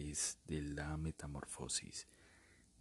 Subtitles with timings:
[0.00, 2.08] De la metamorfosis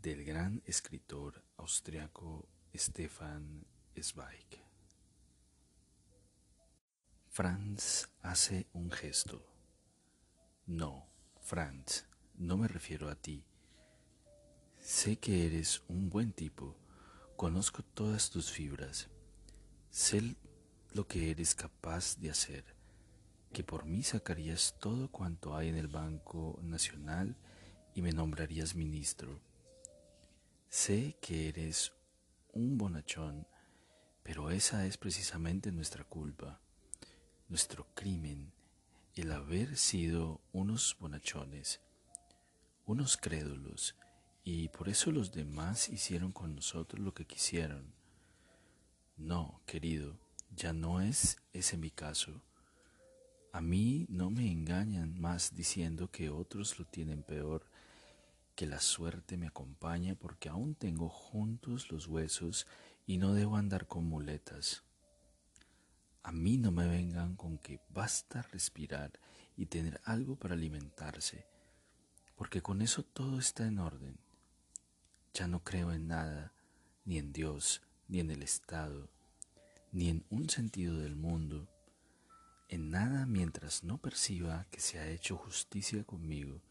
[0.02, 3.66] del gran escritor austriaco Stefan
[4.02, 4.64] Zweig.
[7.28, 9.46] Franz hace un gesto.
[10.66, 11.10] No,
[11.42, 12.06] Franz,
[12.36, 13.44] no me refiero a ti.
[14.80, 16.78] Sé que eres un buen tipo,
[17.36, 19.10] conozco todas tus fibras,
[19.92, 20.38] sé
[20.94, 22.64] lo que eres capaz de hacer,
[23.52, 27.36] que por mí sacarías todo cuanto hay en el Banco Nacional
[27.96, 29.40] y me nombrarías ministro.
[30.70, 31.94] Sé que eres
[32.54, 33.48] un bonachón,
[34.24, 36.60] pero esa es precisamente nuestra culpa
[37.50, 38.54] nuestro crimen
[39.16, 41.82] el haber sido unos bonachones,
[42.86, 43.96] unos crédulos,
[44.44, 47.92] y por eso los demás hicieron con nosotros lo que quisieron.
[49.18, 50.18] No, querido,
[50.56, 52.42] ya no es ese mi caso.
[53.52, 57.66] A mí no me engañan más diciendo que otros lo tienen peor,
[58.56, 62.68] que la suerte me acompaña porque aún tengo juntos los huesos
[63.08, 64.84] y no debo andar con muletas.
[66.22, 69.20] A mí no me vengan con que basta respirar
[69.58, 71.48] y tener algo para alimentarse,
[72.36, 74.20] porque con eso todo está en orden.
[75.34, 76.54] Ya no creo en nada,
[77.04, 79.10] ni en Dios, ni en el Estado,
[79.92, 81.68] ni en un sentido del mundo,
[82.70, 86.62] en nada mientras no perciba que se ha hecho justicia conmigo,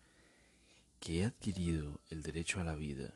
[1.01, 3.13] que he adquirido el derecho a la vida,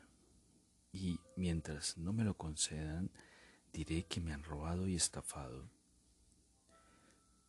[0.91, 3.09] y mientras no me lo concedan,
[3.71, 5.69] diré que me han robado y estafado.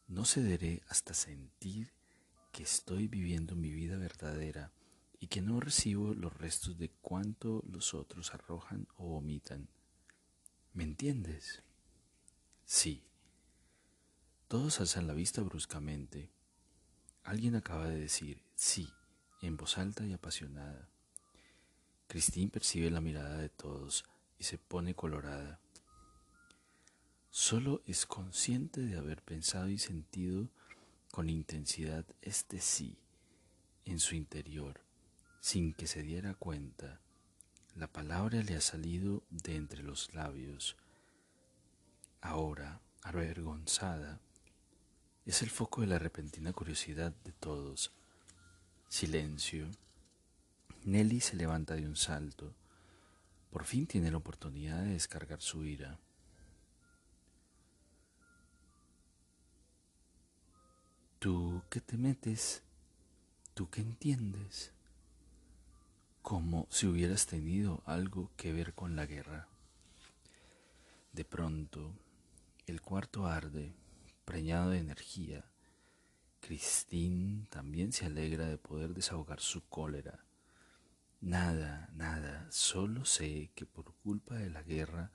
[0.07, 1.93] No cederé hasta sentir
[2.53, 4.73] que estoy viviendo mi vida verdadera
[5.19, 9.69] y que no recibo los restos de cuanto los otros arrojan o vomitan.
[10.73, 11.63] ¿Me entiendes?
[12.65, 13.03] Sí.
[14.49, 16.31] Todos alzan la vista bruscamente.
[17.23, 18.93] Alguien acaba de decir sí
[19.41, 20.89] en voz alta y apasionada.
[22.07, 24.05] Christine percibe la mirada de todos
[24.39, 25.61] y se pone colorada.
[27.31, 30.49] Solo es consciente de haber pensado y sentido
[31.11, 32.99] con intensidad este sí
[33.85, 34.81] en su interior,
[35.41, 37.01] sin que se diera cuenta.
[37.75, 40.77] La palabra le ha salido de entre los labios.
[42.21, 44.21] Ahora, avergonzada,
[45.27, 47.93] es el foco de la repentina curiosidad de todos.
[48.89, 49.69] Silencio.
[50.85, 52.55] Nelly se levanta de un salto.
[53.51, 55.99] Por fin tiene la oportunidad de descargar su ira.
[61.19, 62.63] Tú que te metes,
[63.55, 64.73] tú que entiendes,
[66.21, 69.49] como si hubieras tenido algo que ver con la guerra.
[71.15, 71.95] De pronto,
[72.67, 73.73] el cuarto arde,
[74.25, 75.45] preñado de energía.
[76.41, 80.25] Christine también se alegra de poder desahogar su cólera.
[81.21, 85.11] Nada, nada, solo sé que por culpa de la guerra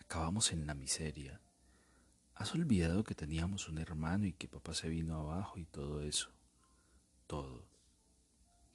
[0.00, 1.40] acabamos en la miseria.
[2.34, 6.30] ¿Has olvidado que teníamos un hermano y que papá se vino abajo y todo eso?
[7.26, 7.68] Todo.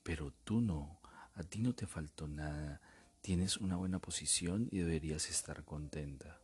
[0.04, 1.00] Pero tú no,
[1.34, 2.82] a ti no te faltó nada,
[3.22, 6.40] tienes una buena posición y deberías estar contenta.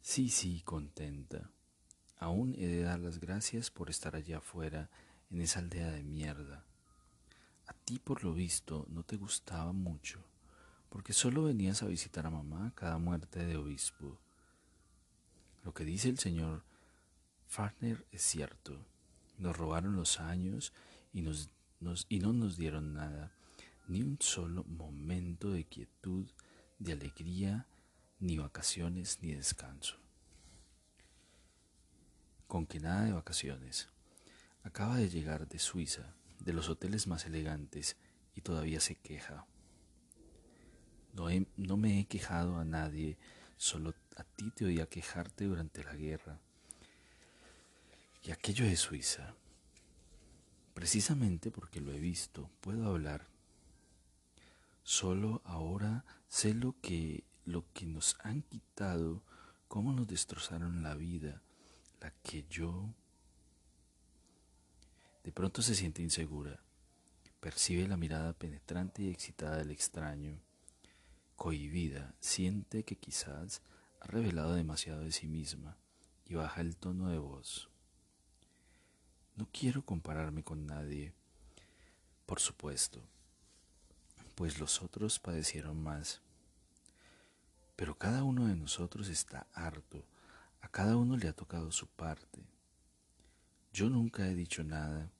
[0.00, 1.50] Sí, sí, contenta.
[2.18, 4.90] Aún he de dar las gracias por estar allá afuera,
[5.30, 6.64] en esa aldea de mierda.
[7.66, 10.20] A ti, por lo visto, no te gustaba mucho,
[10.88, 14.18] porque solo venías a visitar a mamá cada muerte de obispo.
[15.64, 16.62] Lo que dice el señor
[17.46, 18.78] Farner es cierto.
[19.38, 20.72] Nos robaron los años
[21.12, 21.50] y, nos,
[22.08, 23.32] y no nos dieron nada,
[23.86, 26.26] ni un solo momento de quietud,
[26.78, 27.66] de alegría,
[28.18, 29.96] ni vacaciones, ni descanso.
[32.48, 33.88] Con que nada de vacaciones.
[34.64, 37.96] Acaba de llegar de Suiza, de los hoteles más elegantes,
[38.34, 39.46] y todavía se queja.
[41.12, 43.16] No, no me he quejado a nadie
[43.58, 46.38] Solo a ti te oía quejarte durante la guerra.
[48.22, 49.34] Y aquello de Suiza,
[50.74, 53.26] precisamente porque lo he visto, puedo hablar.
[54.84, 59.24] Solo ahora sé lo que lo que nos han quitado
[59.66, 61.42] cómo nos destrozaron la vida,
[62.00, 62.94] la que yo...
[65.24, 66.60] De pronto se siente insegura,
[67.40, 70.40] percibe la mirada penetrante y excitada del extraño,
[71.36, 73.62] cohibida, siente que quizás
[74.00, 75.76] ha revelado demasiado de sí misma
[76.26, 77.68] y baja el tono de voz.
[79.36, 81.12] No quiero compararme con nadie,
[82.26, 83.02] por supuesto,
[84.34, 86.20] pues los otros padecieron más.
[87.76, 90.04] Pero cada uno de nosotros está harto,
[90.60, 92.46] a cada uno le ha tocado su parte.
[93.72, 95.10] Yo nunca he dicho nada,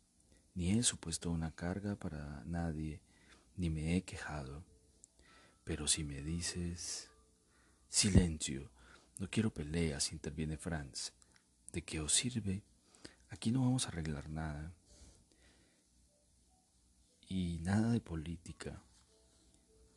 [0.54, 3.00] ni he supuesto una carga para nadie,
[3.56, 4.64] ni me he quejado.
[5.64, 7.10] Pero si me dices,
[7.88, 8.70] silencio,
[9.18, 11.12] no quiero peleas, interviene Franz,
[11.72, 12.62] ¿de qué os sirve?
[13.30, 14.72] Aquí no vamos a arreglar nada.
[17.28, 18.82] Y nada de política,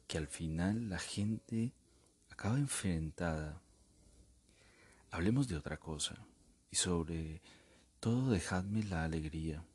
[0.07, 1.73] que al final la gente
[2.29, 3.61] acaba enfrentada.
[5.11, 6.15] Hablemos de otra cosa
[6.69, 7.41] y sobre
[7.99, 9.65] todo dejadme la alegría.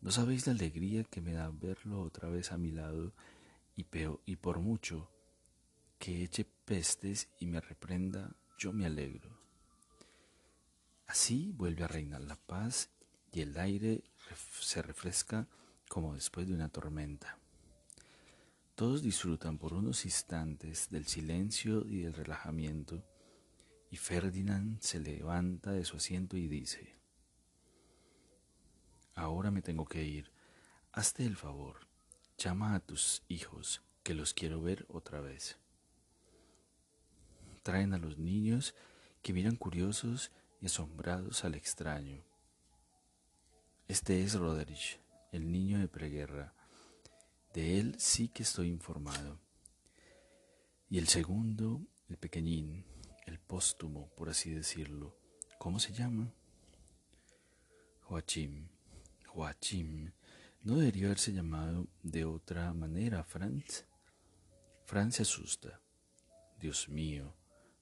[0.00, 3.12] No sabéis la alegría que me da verlo otra vez a mi lado
[3.74, 3.86] y,
[4.26, 5.10] y por mucho
[5.98, 9.36] que eche pestes y me reprenda, yo me alegro.
[11.08, 12.88] Así vuelve a reinar la paz
[13.32, 14.04] y el aire
[14.60, 15.48] se refresca
[15.88, 17.36] como después de una tormenta.
[18.76, 23.02] Todos disfrutan por unos instantes del silencio y del relajamiento,
[23.90, 26.96] y Ferdinand se levanta de su asiento y dice,
[29.14, 30.30] Ahora me tengo que ir,
[30.92, 31.88] hazte el favor,
[32.38, 35.58] llama a tus hijos, que los quiero ver otra vez.
[37.62, 38.74] Traen a los niños
[39.22, 42.24] que miran curiosos y asombrados al extraño.
[43.88, 45.00] Este es Roderich,
[45.32, 46.54] el niño de preguerra.
[47.52, 49.40] De él sí que estoy informado.
[50.88, 52.84] Y el segundo, el pequeñín,
[53.30, 55.16] el póstumo, por así decirlo.
[55.58, 56.32] ¿Cómo se llama?
[58.02, 58.68] Joachim.
[59.26, 60.10] Joachim.
[60.62, 63.84] ¿No debería haberse llamado de otra manera, Franz?
[64.84, 65.80] Franz se asusta.
[66.58, 67.34] Dios mío,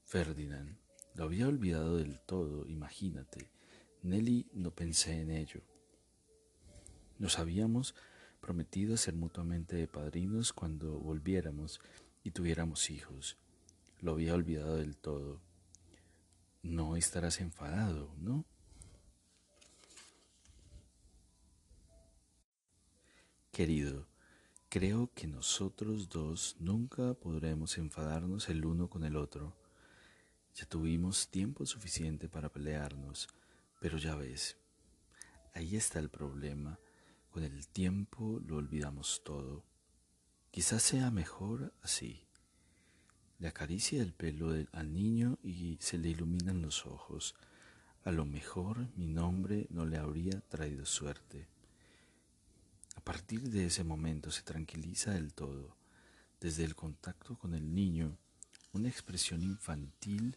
[0.05, 0.77] Ferdinand.
[1.15, 3.51] Lo había olvidado del todo, imagínate.
[4.03, 5.63] Nelly no pensé en ello.
[7.19, 7.95] Nos habíamos
[8.41, 11.81] prometido ser mutuamente padrinos cuando volviéramos
[12.23, 13.39] y tuviéramos hijos.
[14.01, 15.41] Lo había olvidado del todo.
[16.63, 18.45] No estarás enfadado, ¿no?
[23.51, 24.07] Querido,
[24.69, 29.57] creo que nosotros dos nunca podremos enfadarnos el uno con el otro.
[30.55, 33.29] Ya tuvimos tiempo suficiente para pelearnos,
[33.81, 34.59] pero ya ves,
[35.55, 36.79] ahí está el problema.
[37.31, 39.65] Con el tiempo lo olvidamos todo.
[40.53, 42.28] Quizás sea mejor así.
[43.39, 47.37] Le acaricia el pelo al niño y se le iluminan los ojos.
[48.05, 51.47] A lo mejor mi nombre no le habría traído suerte.
[52.97, 55.77] A partir de ese momento se tranquiliza del todo.
[56.41, 58.19] Desde el contacto con el niño,
[58.73, 60.37] una expresión infantil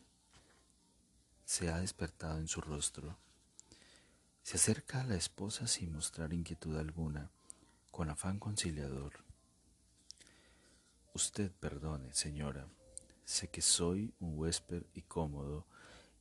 [1.44, 3.18] se ha despertado en su rostro.
[4.44, 7.32] Se acerca a la esposa sin mostrar inquietud alguna,
[7.90, 9.24] con afán conciliador.
[11.14, 12.68] Usted perdone, señora.
[13.26, 15.66] Sé que soy un huésped y cómodo,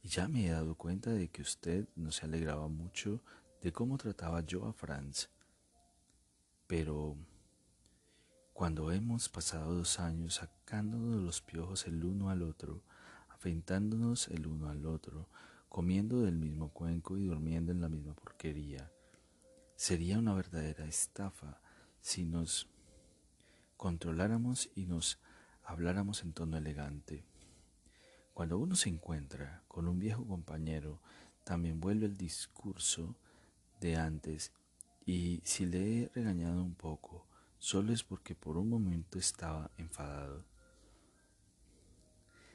[0.02, 3.22] y ya me he dado cuenta de que usted no se alegraba mucho
[3.62, 5.28] de cómo trataba yo a Franz.
[6.66, 7.16] Pero
[8.52, 12.82] cuando hemos pasado dos años sacándonos los piojos el uno al otro,
[13.28, 15.28] afeitándonos el uno al otro,
[15.68, 18.92] comiendo del mismo cuenco y durmiendo en la misma porquería.
[19.76, 21.60] Sería una verdadera estafa
[22.00, 22.68] si nos
[23.76, 25.18] controláramos y nos
[25.70, 27.22] habláramos en tono elegante.
[28.34, 31.00] Cuando uno se encuentra con un viejo compañero,
[31.44, 33.14] también vuelve el discurso
[33.80, 34.52] de antes
[35.06, 37.24] y si le he regañado un poco,
[37.60, 40.44] solo es porque por un momento estaba enfadado.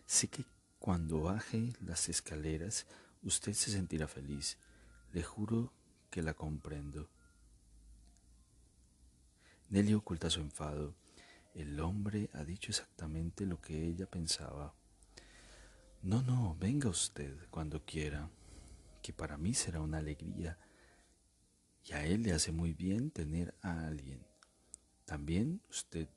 [0.06, 0.46] Sé que
[0.78, 2.86] cuando baje las escaleras,
[3.24, 4.58] usted se sentirá feliz.
[5.14, 5.72] Le juro
[6.10, 7.10] que la comprendo.
[9.70, 10.94] Nelly oculta su enfado.
[11.56, 14.76] El hombre ha dicho exactamente lo que ella pensaba.
[16.04, 18.30] No, no, venga usted cuando quiera,
[19.02, 20.60] que para mí será una alegría.
[21.84, 24.24] Y a él le hace muy bien tener a alguien.
[25.06, 26.08] También usted,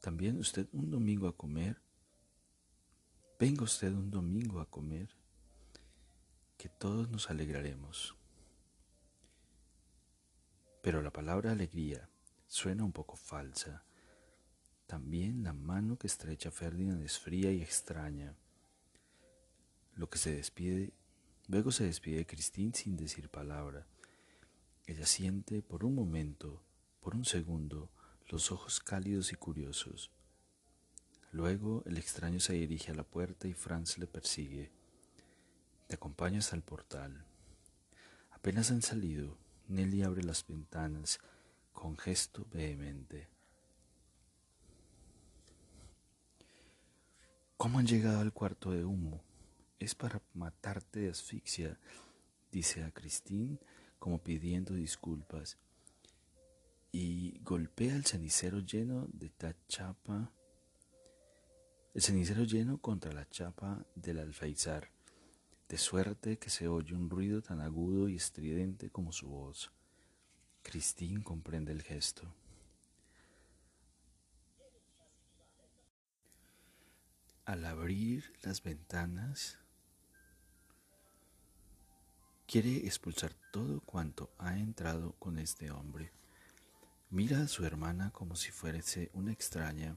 [0.00, 1.80] también usted un domingo a comer
[3.38, 5.14] Venga usted un domingo a comer,
[6.56, 8.16] que todos nos alegraremos.
[10.82, 12.08] Pero la palabra alegría
[12.46, 13.84] suena un poco falsa.
[14.86, 18.34] También la mano que estrecha Ferdinand es fría y extraña.
[19.96, 20.92] lo que se despide,
[21.48, 23.86] luego se despide Christine sin decir palabra.
[24.86, 26.62] Ella siente por un momento,
[27.00, 27.90] por un segundo,
[28.28, 30.10] los ojos cálidos y curiosos.
[31.32, 34.70] Luego el extraño se dirige a la puerta y Franz le persigue.
[35.86, 37.24] Te acompaña hasta el portal.
[38.32, 39.38] Apenas han salido,
[39.68, 41.18] Nelly abre las ventanas
[41.72, 43.28] con gesto vehemente.
[47.66, 49.24] ¿Cómo han llegado al cuarto de humo?
[49.80, 51.76] Es para matarte de asfixia,
[52.52, 53.58] dice a Christine
[53.98, 55.58] como pidiendo disculpas,
[56.92, 59.32] y golpea el cenicero lleno de
[59.66, 60.30] chapa,
[61.92, 64.88] el cenicero lleno contra la chapa del alféizar,
[65.68, 69.72] de suerte que se oye un ruido tan agudo y estridente como su voz.
[70.62, 72.32] Christine comprende el gesto.
[77.46, 79.60] Al abrir las ventanas,
[82.48, 86.10] quiere expulsar todo cuanto ha entrado con este hombre.
[87.08, 89.96] Mira a su hermana como si fuese una extraña,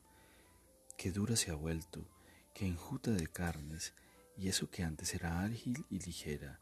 [0.96, 2.08] que dura se ha vuelto,
[2.54, 3.96] que enjuta de carnes,
[4.38, 6.60] y eso que antes era ágil y ligera.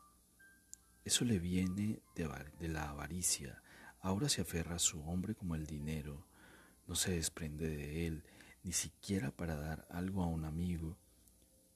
[1.03, 2.29] Eso le viene de,
[2.59, 3.61] de la avaricia,
[3.99, 6.25] ahora se aferra a su hombre como el dinero,
[6.87, 8.23] no se desprende de él,
[8.67, 10.97] ni siquiera para dar algo a un amigo.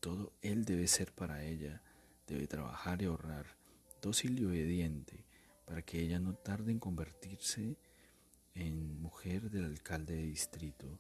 [0.02, 1.82] Todo él debe ser para ella,
[2.28, 3.46] debe trabajar y ahorrar,
[4.02, 5.24] dócil y obediente,
[5.64, 7.78] para que ella no tarde en convertirse
[8.56, 11.00] en mujer del alcalde de distrito.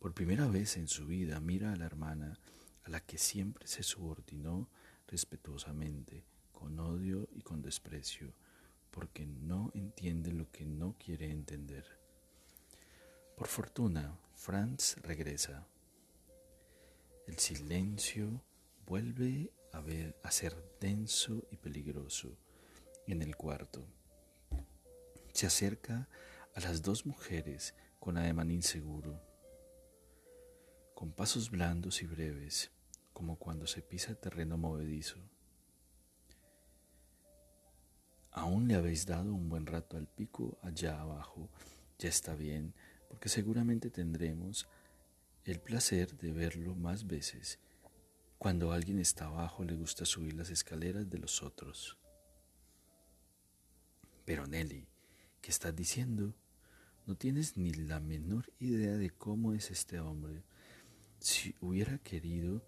[0.00, 2.40] Por primera vez en su vida mira a la hermana
[2.82, 4.68] a la que siempre se subordinó
[5.06, 8.34] respetuosamente, con odio y con desprecio,
[8.90, 12.05] porque no entiende lo que no quiere entender.
[13.36, 15.68] Por fortuna, Franz regresa.
[17.26, 18.42] El silencio
[18.86, 22.38] vuelve a, ver, a ser denso y peligroso
[23.06, 23.86] en el cuarto.
[25.34, 26.08] Se acerca
[26.54, 29.20] a las dos mujeres con ademán inseguro,
[30.94, 32.70] con pasos blandos y breves,
[33.12, 35.18] como cuando se pisa terreno movedizo.
[38.30, 41.50] Aún le habéis dado un buen rato al pico allá abajo,
[41.98, 42.74] ya está bien,
[43.08, 44.68] porque seguramente tendremos
[45.44, 47.58] el placer de verlo más veces.
[48.38, 51.96] Cuando alguien está abajo le gusta subir las escaleras de los otros.
[54.24, 54.88] Pero Nelly,
[55.40, 56.34] ¿qué estás diciendo?
[57.06, 60.42] No tienes ni la menor idea de cómo es este hombre.
[61.20, 62.62] Si hubiera querido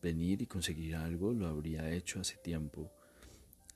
[0.00, 2.92] venir y conseguir algo, lo habría hecho hace tiempo.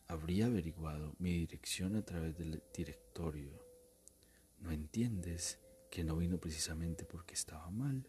[0.06, 3.50] Habría averiguado mi dirección a través del directorio.
[4.60, 5.58] ¿No entiendes?
[5.96, 8.06] Que no vino precisamente porque estaba mal.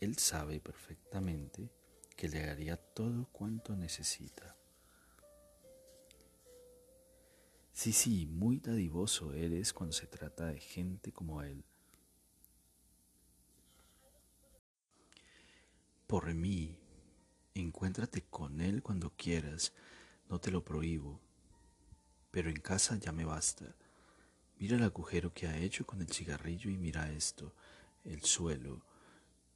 [0.00, 1.70] Él sabe perfectamente
[2.16, 4.56] que le haría todo cuanto necesita.
[7.74, 11.62] Sí, sí, muy dadivoso eres cuando se trata de gente como él.
[16.06, 16.74] Por mí,
[17.52, 19.74] encuéntrate con él cuando quieras,
[20.30, 21.20] no te lo prohíbo,
[22.30, 23.76] pero en casa ya me basta.
[24.58, 27.54] Mira el agujero que ha hecho con el cigarrillo y mira esto,
[28.04, 28.80] el suelo.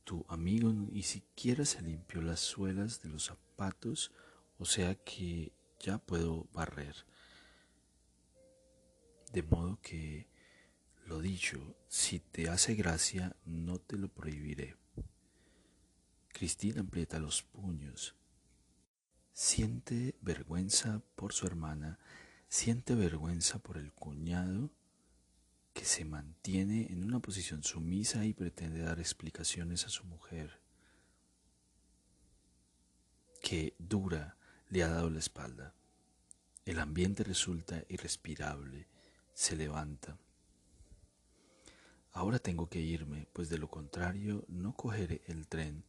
[0.05, 4.13] Tu amigo ni siquiera se limpió las suelas de los zapatos,
[4.59, 6.95] o sea que ya puedo barrer.
[9.33, 10.29] De modo que,
[11.07, 14.77] lo dicho, si te hace gracia, no te lo prohibiré.
[16.29, 18.17] Cristina aprieta los puños.
[19.33, 21.99] Siente vergüenza por su hermana,
[22.49, 24.71] siente vergüenza por el cuñado
[25.81, 30.61] que se mantiene en una posición sumisa y pretende dar explicaciones a su mujer,
[33.43, 34.37] que dura
[34.69, 35.75] le ha dado la espalda.
[36.67, 38.89] El ambiente resulta irrespirable,
[39.33, 40.19] se levanta.
[42.13, 45.83] Ahora tengo que irme, pues de lo contrario no cogeré el tren.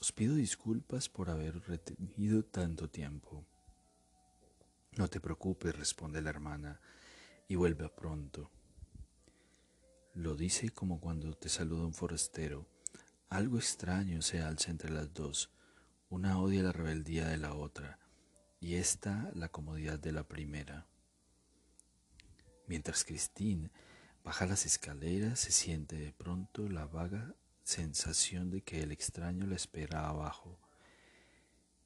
[0.00, 3.46] Os pido disculpas por haber retenido tanto tiempo.
[4.96, 6.80] No te preocupes, responde la hermana,
[7.46, 8.50] y vuelve pronto.
[10.18, 12.66] Lo dice como cuando te saluda un forastero.
[13.28, 15.52] Algo extraño se alza entre las dos.
[16.08, 18.00] Una odia la rebeldía de la otra
[18.58, 20.88] y esta la comodidad de la primera.
[22.66, 23.70] Mientras Christine
[24.24, 29.54] baja las escaleras, se siente de pronto la vaga sensación de que el extraño la
[29.54, 30.58] espera abajo.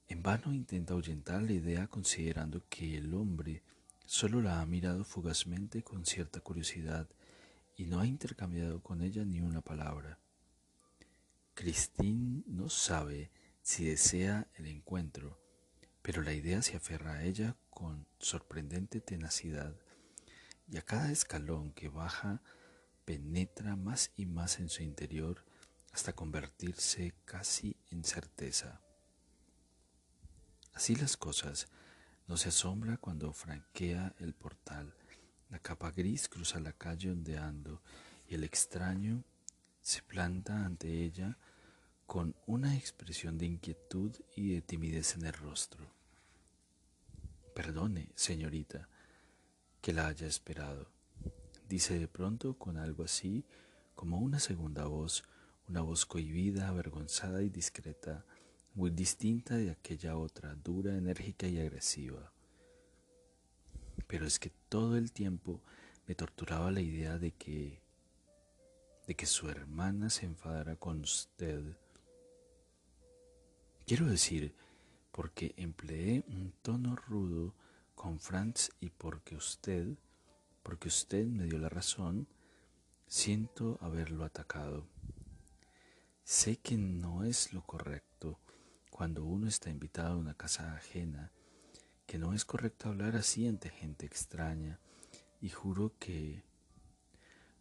[0.08, 3.62] En vano intenta ahuyentar la idea considerando que el hombre
[4.06, 7.10] solo la ha mirado fugazmente con cierta curiosidad
[7.76, 10.18] y no ha intercambiado con ella ni una palabra.
[11.54, 13.30] Christine no sabe
[13.62, 15.40] si desea el encuentro,
[16.02, 19.74] pero la idea se aferra a ella con sorprendente tenacidad
[20.70, 22.42] y a cada escalón que baja
[23.04, 25.44] penetra más y más en su interior
[25.92, 28.80] hasta convertirse casi en certeza.
[30.72, 31.68] Así las cosas,
[32.26, 34.94] no se asombra cuando franquea el portal.
[35.52, 37.82] La capa gris cruza la calle ondeando
[38.26, 39.22] y el extraño
[39.82, 41.36] se planta ante ella
[42.06, 45.84] con una expresión de inquietud y de timidez en el rostro.
[47.54, 48.88] Perdone, señorita,
[49.82, 50.90] que la haya esperado,
[51.68, 53.44] dice de pronto con algo así
[53.94, 55.22] como una segunda voz,
[55.68, 58.24] una voz cohibida, avergonzada y discreta,
[58.72, 62.32] muy distinta de aquella otra, dura, enérgica y agresiva.
[64.06, 65.60] Pero es que todo el tiempo
[66.06, 67.82] me torturaba la idea de que
[69.06, 71.76] de que su hermana se enfadara con usted.
[73.86, 74.54] Quiero decir,
[75.10, 77.54] porque empleé un tono rudo
[77.94, 79.96] con Franz y porque usted,
[80.62, 82.28] porque usted me dio la razón,
[83.06, 84.86] siento haberlo atacado.
[86.24, 88.38] Sé que no es lo correcto
[88.90, 91.32] cuando uno está invitado a una casa ajena,
[92.12, 94.78] que no es correcto hablar así ante gente extraña,
[95.40, 96.42] y juro que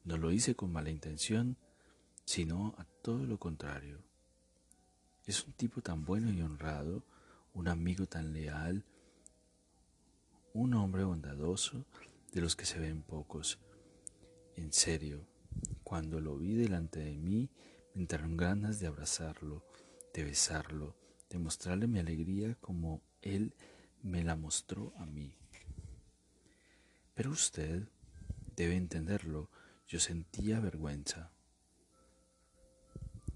[0.04, 1.56] no lo hice con mala intención,
[2.26, 4.04] sino a todo lo contrario.
[5.26, 7.06] Es un tipo tan bueno y honrado,
[7.54, 8.84] un amigo tan leal,
[10.54, 11.86] un hombre bondadoso
[12.34, 13.58] de los que se ven pocos.
[14.58, 15.26] En serio,
[15.86, 17.50] cuando lo vi delante de mí,
[17.94, 19.64] me entraron ganas de abrazarlo,
[20.14, 20.98] de besarlo,
[21.30, 23.56] de mostrarle mi alegría como él
[24.04, 25.36] me la mostró a mí.
[27.14, 27.88] Pero usted
[28.56, 29.50] debe entenderlo,
[29.88, 31.32] yo sentía vergüenza.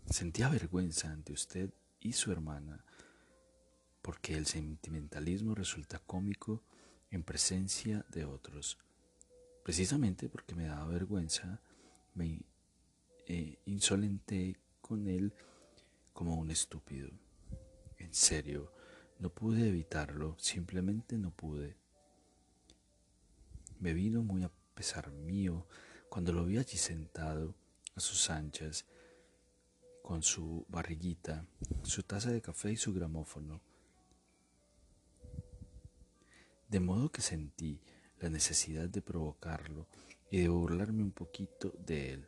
[0.09, 2.85] Sentía vergüenza ante usted y su hermana,
[4.01, 6.63] porque el sentimentalismo resulta cómico
[7.11, 8.77] en presencia de otros.
[9.63, 11.59] Precisamente porque me daba vergüenza,
[12.13, 12.41] me
[13.27, 15.33] eh, insolenté con él
[16.13, 17.09] como un estúpido.
[17.97, 18.71] En serio,
[19.19, 21.75] no pude evitarlo, simplemente no pude.
[23.79, 25.67] Me vino muy a pesar mío
[26.09, 27.55] cuando lo vi allí sentado
[27.95, 28.85] a sus anchas,
[30.01, 31.45] con su barriguita,
[31.83, 33.61] su taza de café y su gramófono
[36.75, 37.79] de modo que sentí
[38.19, 39.87] la necesidad de provocarlo
[40.31, 42.27] y de burlarme un poquito de él.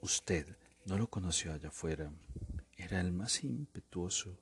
[0.00, 2.10] Usted no lo conoció allá afuera,
[2.76, 4.38] era el más impetuoso.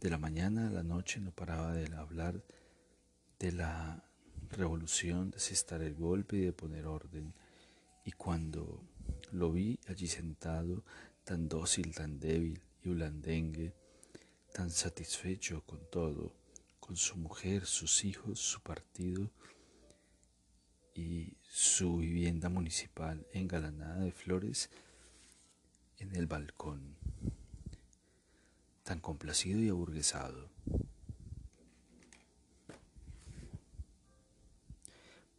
[0.00, 2.42] De la mañana a la noche no paraba de hablar
[3.38, 4.02] de la
[4.48, 7.34] revolución, de asestar el golpe y de poner orden.
[8.06, 8.82] Y cuando
[9.30, 10.84] lo vi allí sentado,
[11.24, 13.74] tan dócil, tan débil y blandengue,
[14.54, 16.32] tan satisfecho con todo,
[16.80, 19.30] con su mujer, sus hijos, su partido
[20.94, 24.70] y su vivienda municipal engalanada de flores
[25.98, 26.96] en el balcón,
[28.82, 30.50] tan complacido y aburguesado.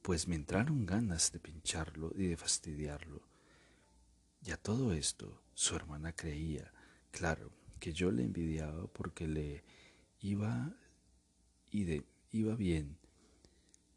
[0.02, 3.22] Pues me entraron ganas de pincharlo y de fastidiarlo.
[4.44, 6.72] Y a todo esto su hermana creía,
[7.12, 9.64] claro, que yo le envidiaba porque le
[10.22, 10.74] iba
[11.72, 12.98] y de, iba bien,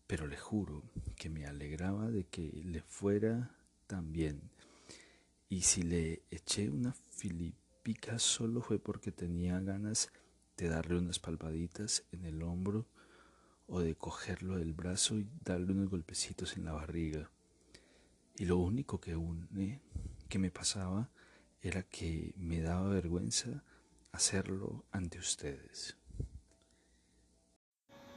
[0.07, 0.83] pero le juro
[1.16, 4.50] que me alegraba de que le fuera tan bien.
[5.48, 6.92] Y si le eché una
[7.85, 10.11] filipica solo fue porque tenía ganas
[10.57, 12.87] de darle unas palpaditas en el hombro
[13.66, 17.31] o de cogerlo del brazo y darle unos golpecitos en la barriga.
[18.38, 19.83] Y lo único que, une,
[20.31, 21.11] que me pasaba
[21.61, 23.62] era que me daba vergüenza
[24.12, 25.94] hacerlo ante ustedes.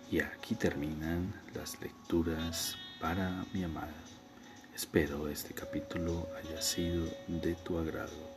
[0.10, 4.02] Y aquí terminan las lecturas para mi amada.
[4.74, 8.37] Espero este capítulo haya sido de tu agrado.